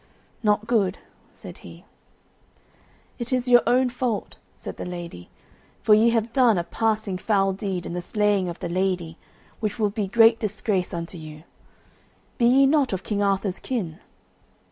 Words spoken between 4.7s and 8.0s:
the lady, "for ye have done a passing foul deed in